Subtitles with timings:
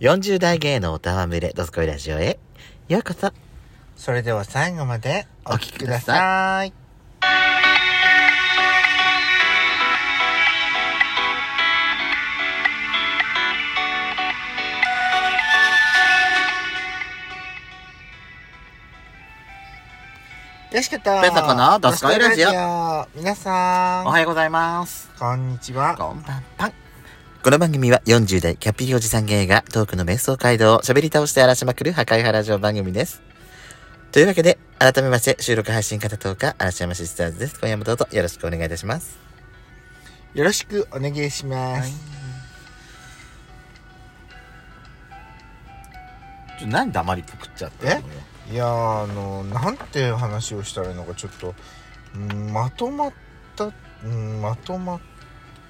[0.00, 2.38] 40代芸能歌わむれ、ドスコイラジオへ、
[2.88, 3.34] ようこそ。
[3.96, 6.72] それでは最後までおお聞聞きくだささい。
[20.72, 21.20] よしこと。
[21.20, 25.10] ペソコのドスコイラジオ皆さん、おはようございます。
[25.18, 25.94] こんにちは。
[25.94, 26.89] こんばんぱん。
[27.42, 33.22] この番組は40代キャッピリおじさん芸がトークの瞑想街道を喋り倒して荒らしまくる破壊派ラジオ番組です。
[34.12, 37.58] というわけで、改めまして収録配信型10日、嵐山シスターズです。
[37.58, 39.18] 今夜もどうぞよろしくお願いいたします。
[40.34, 41.90] よろしくお願いします。
[46.58, 47.86] ちょ、何黙りっぽくっちゃって
[48.52, 51.54] いやーあのなんて話をしたらいいのかちょっと、
[52.14, 53.12] うんまとまっ
[53.56, 53.72] た、
[54.04, 55.00] うん、まとまっ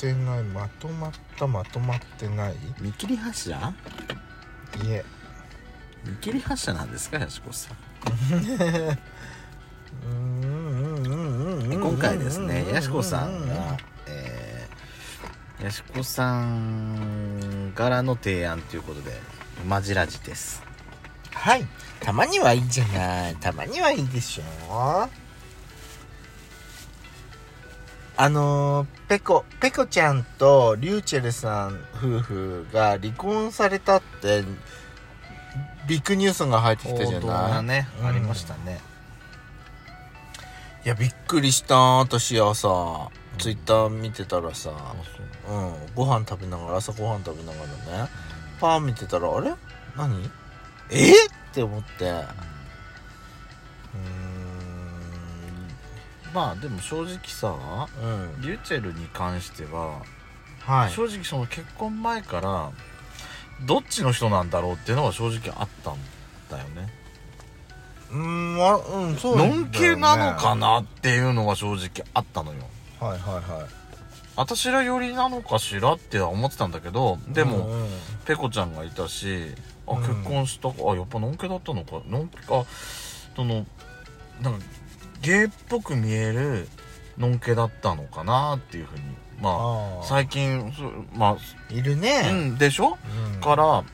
[0.01, 2.55] てないまとまったまとまってない。
[2.81, 3.75] 見切り発車？
[4.83, 5.05] いえ。
[6.07, 7.77] 見切り発車なんですか、やしこさん。
[11.81, 13.77] 今回ですね、やしこさんが、
[14.07, 19.21] えー、やしこさん柄の提案ということで、
[19.69, 20.63] マジラジです。
[21.35, 21.67] はい。
[22.01, 23.37] たまにはいいじゃない。
[23.37, 25.09] たまにはいいでしょ
[28.23, 34.45] あのーペコペコちゃんとリューチェルさん夫婦が離婚されたって
[35.89, 37.51] ビッグニュースが入ってきたじゃない？
[37.51, 38.07] がね、うん。
[38.09, 38.79] ありましたね。
[40.85, 44.71] いやびっくりした私はさツイッター見てたらさ、
[45.49, 45.55] う。
[45.55, 47.63] ん、ご飯食べながら朝ご飯食べなが
[47.95, 48.11] らね。
[48.61, 49.55] パン見てたらあれ？
[49.97, 50.31] 何？
[50.91, 51.11] え？
[51.13, 51.15] っ
[51.55, 52.05] て思って。
[52.05, 52.27] うーん
[56.33, 57.55] まあでも正直さ、
[58.03, 58.41] うん。
[58.41, 60.03] リューチェルに関しては、
[60.61, 60.93] はい。
[60.93, 62.71] 正直その結婚前から、
[63.67, 65.97] どっちの人なんだろうっていうのは正直あったん
[66.51, 66.89] だよね。
[68.11, 69.57] うーんあうんそうだよね。
[69.57, 72.61] のんけなのかなっていうのは正直あったのよ。
[73.01, 73.81] はいはいはい。
[74.37, 77.89] 私ら寄りなのかしらっては思ってたんだけど、でも、うんうん。
[78.25, 79.55] ペコちゃんがいたし、
[79.87, 80.03] あ、うん。
[80.03, 82.65] 結婚したか、あ、やっぱのんけだったのか、のんけ、あ、
[83.37, 83.67] その、
[84.41, 84.65] なんか、
[85.21, 86.69] ゲイっぽく見える
[87.19, 89.03] のんけだったのかなっていうふうに。
[89.41, 90.07] まあ、あー。
[90.07, 91.39] 最近、そまあ、う
[91.71, 92.31] いるね。
[92.33, 92.99] ん、でしょ？
[93.35, 93.41] うん。
[93.41, 93.85] から、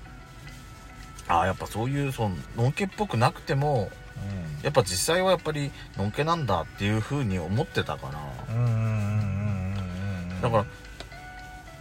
[1.29, 3.91] あ、やっぱそういう、その、のんけっぽくなくても、
[4.63, 8.09] やっぱ実際はやっぱり、のんけなんだっていうふうに思ってたか
[8.49, 10.41] ら、うんうんうんうんうんうん。
[10.43, 10.65] だか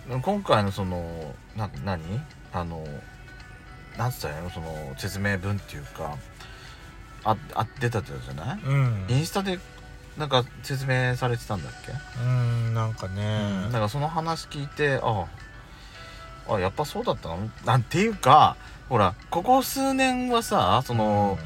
[0.10, 2.02] ら、今回のその、な、何？
[2.54, 2.86] あの、
[3.98, 4.50] なんつったらいいの？
[4.50, 6.16] その、説明文っていうか、
[7.26, 8.60] あ、あ、出たってたじゃない？
[8.64, 9.06] うん。
[9.10, 9.60] インスタで、
[10.18, 11.92] なんか説明されてたんだっけ？
[12.22, 13.64] うんなんかね。
[13.66, 15.26] だからその話聞いて、あ
[16.54, 17.50] あ、やっぱそうだったの？
[17.66, 18.56] なんていうか、
[18.88, 21.38] ほら、ここ数年はさ、その、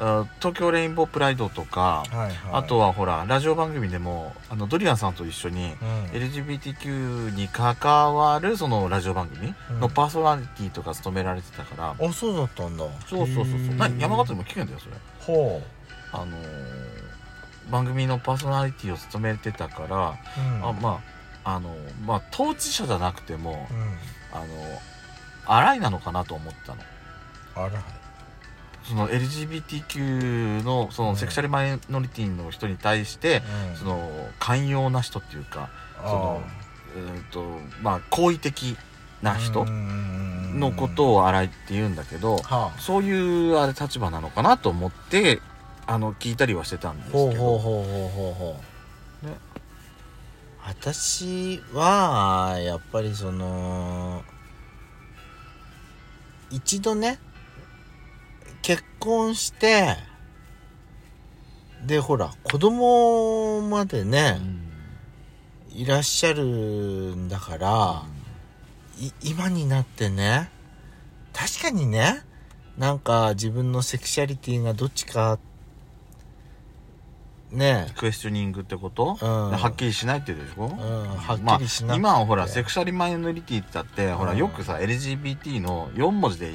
[0.00, 2.36] あ東京レインボープライドとか、うんはいはい。
[2.52, 6.04] あとはほら、ラジオ番組でも、あの、ドリアンさんと一緒に、うん。
[6.12, 9.80] LGBTQ に関わるそのラジオ番組うん。
[9.80, 12.84] のパーソナリティとか務められてたから、あそうだったんだ。
[13.08, 13.98] そうそうそうそう。
[13.98, 14.92] 山形でも聞くんだよそれ
[15.32, 15.62] ほ
[16.12, 17.08] あのー
[17.70, 19.96] 番組のパーソナリティを務めてたから、
[20.42, 20.68] ううん。
[20.70, 21.00] あま
[21.44, 24.38] ああのまあ当事者じゃなくても、うん。
[24.38, 24.46] あの
[25.44, 26.82] 荒いなのかなと思ったの。
[27.56, 27.82] あら
[28.84, 31.10] その LGBTQ のそうん。
[31.10, 33.76] のセクシャルマイノリティの人に対して、うん。
[33.76, 35.68] その寛容な人っていうか
[36.02, 36.42] あその
[36.96, 37.44] えーと
[37.82, 38.78] まあ好意的
[39.20, 39.70] な人の
[40.58, 42.80] のことを荒いって言うんだけど、はあ。
[42.80, 45.40] そういうあれ立場なのかなと思って
[45.86, 47.18] あの聞いたりはしてたんですけど。
[47.18, 48.56] ほうほうほうほうほ
[49.22, 49.36] うね。
[50.66, 54.22] 私はやっぱりその
[56.50, 57.18] 一度ね
[58.60, 59.96] 結婚して
[61.86, 64.40] でほら子供までね、
[65.72, 68.17] いらっしゃるんだから、い
[69.22, 70.50] 今になってね
[71.32, 72.22] 確かにね
[72.76, 75.38] なんか自分のセクシャリティがどっちか
[77.50, 77.86] ね。
[77.96, 79.50] クエスチョニングってこと、うん。
[79.50, 82.00] はっきりしないって言うでしょ、うんはっきりしなくて。
[82.02, 84.38] まあ、今はほらセクシャルマイノリティって言ったって、ほらうん。
[84.38, 86.52] よくさ LGBT の4文字で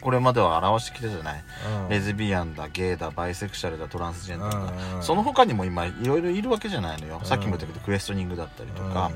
[0.00, 1.44] これまでは表してきたじゃない、
[1.84, 1.88] うん。
[1.88, 5.02] レズビアンだゲイだバイセクシャルだトランスジェンダーだ、うん。
[5.02, 9.12] その他にも今いろいろいるわけじゃないのよ、うんさっきも言ったけどクエスチョニングだったりとか、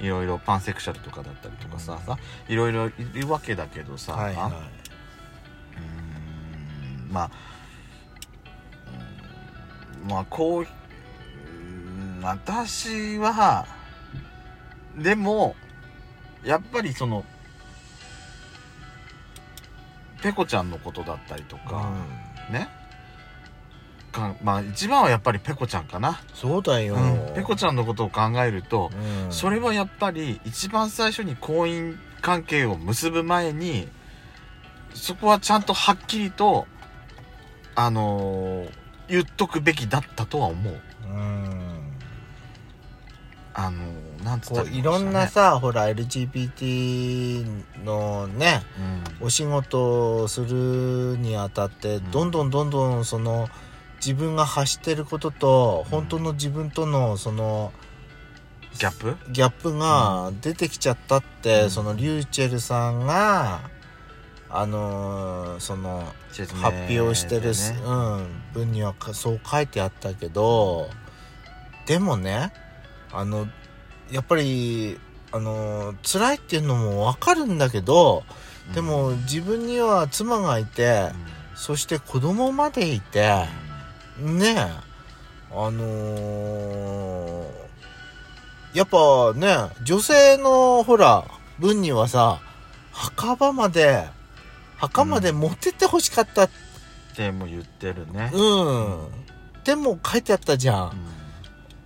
[0.00, 2.18] いろいろパンセクシャルとかだったりとかさ、さ
[2.48, 7.30] いろいろいるわけだけどさ、はいはうーんまあ
[10.08, 10.66] まあこう
[12.22, 13.66] 私は
[14.96, 15.54] でも
[16.44, 17.24] やっぱりその
[20.22, 21.90] ペコちゃんのことだったりとうか、
[22.50, 22.52] ん。
[22.52, 22.68] ね
[24.10, 28.90] かまあ一番はやっぱりペコちゃんかな、そうだよ、うん、ペコちゃんのことを考えると、
[29.26, 29.32] うん。
[29.32, 33.88] それはやっぱり一番最初に婚姻関係を結ぶ前に
[34.94, 36.66] そこはちゃんとはっきりと
[37.74, 38.70] あのー
[39.08, 40.80] 言っとくべきだったとは思う。
[41.04, 41.80] うん。
[43.54, 48.62] あのーなんつったこらいろんなさほら LGBT のね
[49.20, 49.26] うん。
[49.26, 52.10] お仕事をするにあたってうん。
[52.10, 53.48] どんどんどんどんその
[54.00, 57.72] 自分が発してることとうん本当の自分とのその
[58.78, 59.16] ギャップ？
[59.32, 61.70] ギャップが出てきちゃったって、うん。
[61.70, 63.60] そのリューチェルさんが
[64.48, 66.04] あのーその
[66.62, 67.54] 発表してる、でね
[67.84, 70.88] うん、文にはかそう書いてあったけど
[71.86, 72.52] でもね
[73.12, 73.46] あの
[74.10, 74.98] やっぱり
[75.32, 78.22] あの辛いっていうのもわかるんだけど
[78.74, 81.56] でも自分には妻がいてうん。
[81.56, 83.44] そして子供までいて
[84.20, 84.90] ねえ。
[85.52, 87.70] あのー
[88.72, 91.24] やっぱね女性のほら
[91.58, 92.40] 文にはさ
[92.92, 94.06] 墓場まで
[94.76, 96.50] 墓まで持ってってほしかったっ
[97.16, 98.30] ても言ってるね。
[98.32, 99.08] うん。
[99.64, 100.84] でも書いてあったじゃ。
[100.84, 100.88] うん。
[100.88, 101.20] ん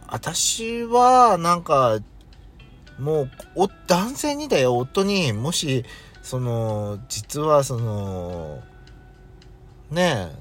[0.07, 1.99] 私は、なんか、
[3.01, 5.85] もう、お、男性にだよ、夫に、もし、
[6.23, 8.63] その、実はその、
[9.91, 10.37] ねえ、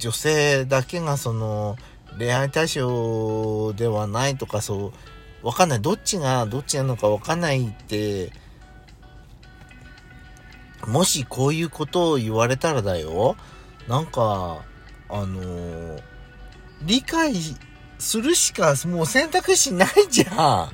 [0.00, 1.76] 女、女性だけがその、
[2.18, 4.92] 恋愛対象ではないとか、そ
[5.42, 5.80] う、わかんない。
[5.80, 8.32] どっちが、どっちなのかわかんないって、
[10.86, 13.36] もしこういうことを言われたらだよ、
[13.86, 14.62] なんか、
[15.08, 16.10] あのー
[16.82, 17.34] 理解
[17.98, 20.70] するしかもう選択肢ないじゃ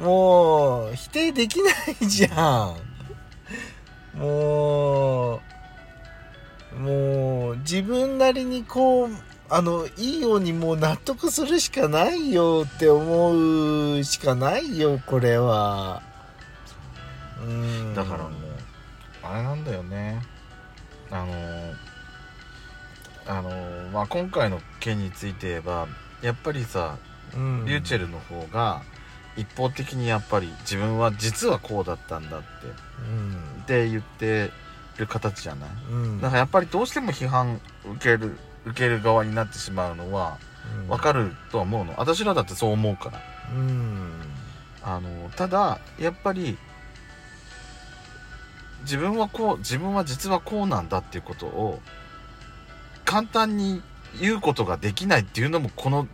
[0.00, 0.02] ん。
[0.02, 2.74] もう、否定できないじゃ
[4.14, 4.18] ん。
[4.18, 5.40] もう、
[6.76, 9.10] もう、自分なりにこう、
[9.50, 16.02] あの、いいようにもう納得するしかないよって思うしかないよ、これは。
[17.40, 17.94] うん。
[17.94, 18.32] だからもう
[19.22, 20.22] あれなんだよね
[21.10, 21.32] あの
[23.26, 23.50] あの
[23.90, 25.86] まあ今回の件について言えば
[26.22, 26.98] やっぱりさ
[27.36, 28.80] うん、リューチェルの方が
[29.36, 32.46] 一方的にやっぱり自分は実はこうだったんだって
[33.00, 33.62] うん。
[33.64, 34.50] って言って
[34.98, 35.70] る形じゃない？
[35.90, 36.20] うん。
[36.20, 40.38] だからやっぱりどうしても批判受ける受ける側になってしまうのは
[40.82, 43.20] うんわかるとは思うの私らだってそう思うから
[43.54, 44.10] うん。
[44.82, 46.56] あのただやっぱり
[48.82, 51.80] 自分はこう自分は実はこうなんだっていうことを
[53.04, 53.82] 簡単に
[54.20, 56.06] 言うことができないっていうのもこの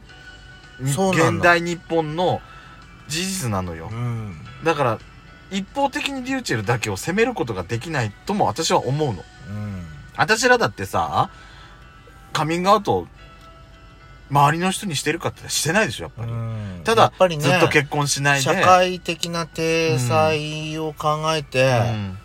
[0.80, 2.40] 現代日本の
[3.06, 4.34] 事実なのようん。
[4.64, 4.98] だから
[5.54, 9.24] 一方的にリューチェルだけを責めることができないとも私は思うの。
[9.48, 9.84] うん。
[10.16, 11.30] 私らだってさ
[12.32, 13.06] カミングアウト
[14.30, 16.80] 周りの人にしてるかってしてないでしょやっぱり、うん。
[16.82, 18.42] ただやっぱりねずっと結婚しないで。
[18.42, 22.18] 社会的な体裁を考えて、うん。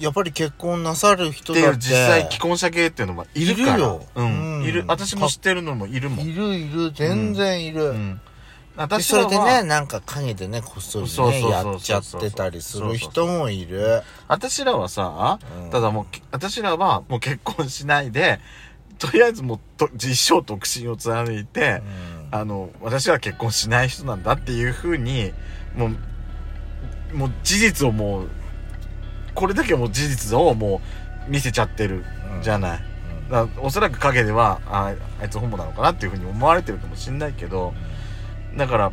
[0.00, 3.74] やっぱり結婚なさる人ってってう実際既婚者系っていうのはいるから。
[3.74, 4.06] いるよ。
[4.16, 4.64] うん、うん。
[4.64, 6.90] いる私も知ってるのもいるもん、いるいる。
[6.92, 8.20] 全然いる、うん、で
[8.76, 14.02] 私それでねなんか陰でねこっそりそうそうそうそうねやっちゃってたりする人もいる。
[14.28, 15.70] 私らはさうん。
[15.70, 18.40] ただもうけ私らはもう結婚しないで
[18.98, 21.82] とりあえずもうと一生独身を貫いて、
[22.30, 22.38] うん。
[22.38, 25.32] あの私は結婚しない人なんだっていうふうに
[25.76, 25.90] も
[27.12, 28.30] うもう事実をもう
[29.34, 30.80] これだけはもう事実をも
[31.28, 32.04] う見せちゃってる
[32.42, 32.80] じゃない、
[33.24, 33.30] うん。
[33.30, 37.74] だからおそらく陰ではああいつホモなのかなっていうふうに思われてるかもしんないけど
[38.56, 38.92] だから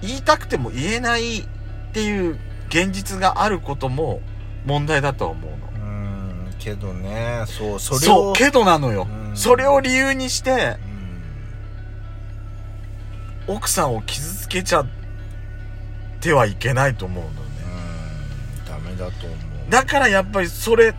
[0.00, 1.46] 言いたくても言えないっ
[1.92, 2.38] ていう
[2.68, 4.20] 現実があることも
[4.64, 5.56] 問題だとは思うの。
[5.56, 7.44] うんけどね。
[7.46, 9.36] そうそれをそうけどなのよ、うん。
[9.36, 10.76] それを理由にして
[13.48, 13.54] うん。
[13.56, 14.86] 奥さんを傷つけちゃっ
[16.20, 17.40] てはいけないと思うのよね。
[18.62, 19.38] うんダメだと思う。
[19.70, 20.94] だからやっぱりそれ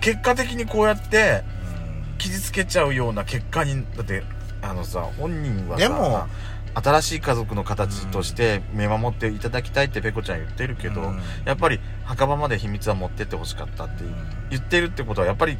[0.00, 1.44] 結果的にこうやって
[2.06, 4.24] うん傷つけちゃうような結果にだって
[4.62, 6.26] あのさ本人はさでも
[6.74, 11.20] 新しい家族の形として見守っていただきたいってペコちゃん言ってるけど、うん。
[11.44, 14.04] やっぱり墓場まで秘密は持ってってほしかったって
[14.50, 15.58] 言ってるってことはやっぱり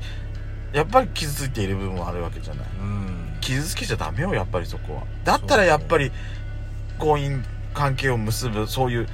[0.72, 2.66] やっぱり傷ついている部分はあるわけじゃない。
[2.80, 3.36] うん。
[3.42, 5.02] 傷つけちゃダメよやっぱりそこは。
[5.24, 6.10] だったらやっぱり
[6.98, 7.44] 婚姻
[7.74, 9.08] 関係を結ぶそういう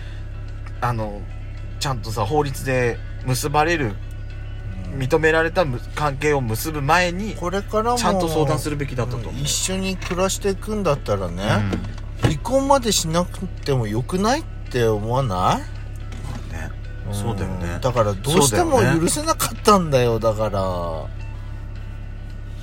[0.80, 1.20] あの
[1.80, 3.96] ちゃんとさ法律で結ばれるうん
[4.98, 9.30] 認められたむ関係を結ぶ前にこれからもちゃんと相談するべきだったと。
[9.30, 11.44] 一緒に暮らしていくんだったらね、
[12.22, 12.30] うん。
[12.30, 15.64] 離婚までしなくてもよくないって思わなね。
[17.12, 17.78] いそうだよね。
[17.80, 20.60] だからどうしても許せなかったんだよだから。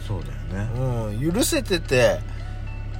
[0.08, 1.14] そうだよね。
[1.20, 1.34] うん。
[1.34, 2.20] 許せてて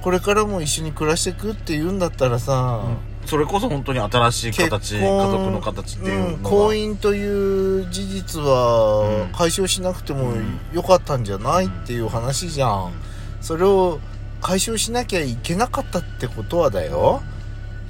[0.02, 2.84] これからも一緒に暮らしていくって言うんだったらさ、
[3.26, 12.92] それこそ本当に新しい形家族の形っていうのうんが、婚姻という事実はうん解消しなくてもうんよかったんじゃないっていう話じゃん。
[13.40, 14.00] それを
[14.40, 17.22] 解消しなきゃいけなかったってことはだよ。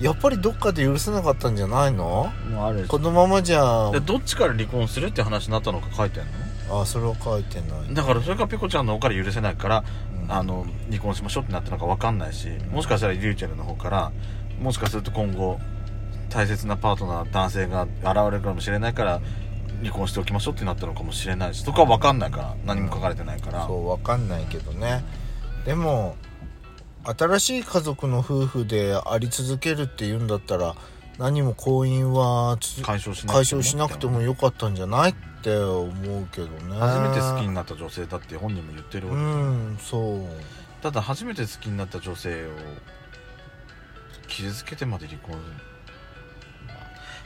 [0.00, 2.31] やっぱりどっかで許せなかったんじゃないの？
[2.88, 6.25] このままじゃでどっちから離婚するって話になったのか書いてん
[6.71, 7.88] あそれは書いてない。
[7.88, 9.85] のだからそれがペコちゃんの方から許せないから、
[10.23, 10.33] うん。
[10.33, 14.12] あの離婚しましょうってなったのか分かんないしもしかしたらリューチェルの方から
[14.61, 15.59] もしかすると今後
[16.31, 19.21] 大切なパートナー男性が現れるかもしれないから
[19.81, 25.05] 離婚しておきましょうってなったのかもしれないしとかは分かんないから何も書かれてないから、そうわかんないけどね。
[25.65, 26.17] でも
[27.05, 30.75] 新しい家族の夫婦であり続けるって言うんだったら
[31.19, 33.33] 何も婚姻はつ解消しなくても。
[33.33, 36.77] 解消しなくてもよかったんじゃないって思うけどね。
[36.79, 40.21] 初めて好きになった女性だって本人も言ってるわうけ、んそう。
[40.83, 42.49] ただ初めて好きになった女性を
[44.28, 45.37] 傷つけてまで離婚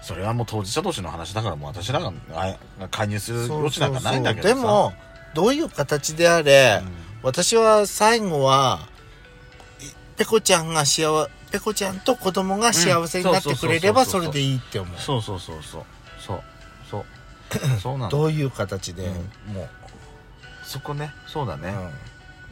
[0.03, 2.57] それはもう当事者同士の話だからもう私らがあ
[2.91, 4.93] 介入する余地なんかないんだけどでも
[5.35, 6.83] どういう形であれ、
[7.23, 8.81] 私は最後は
[9.81, 14.99] いペコちゃんが幸ペコちゃんと子供が幸せになってくれればうんそれでいいって思う。
[14.99, 15.85] そうそうそうそう。
[16.19, 16.43] そう。
[16.91, 17.05] そう。
[17.81, 19.55] そうなのどういう形で、うん。
[19.55, 19.69] もう、
[20.65, 21.13] そこね。
[21.27, 21.91] そうだね、うん。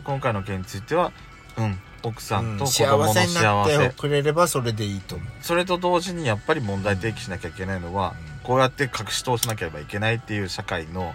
[0.05, 1.13] 今回の件については
[1.57, 5.29] うん奥さんとうん子供の幸せにな幸せ,、ってくれればそれでいいと思う。
[5.43, 8.45] それと同時にやっぱり問題提起しなきゃいけないのは、うん。
[8.45, 11.15] こうやって隠し通さなければいけないっていう社会の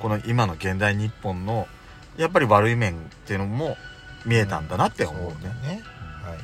[0.00, 1.66] この今の現代日本の
[2.16, 3.76] やっぱり悪い面っていうのも
[4.24, 5.82] 見えたんだなって思うね、そうだね。
[6.24, 6.38] はい。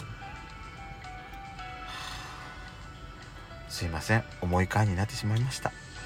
[3.69, 4.25] すいません。
[4.41, 5.73] 重い回になってしまいました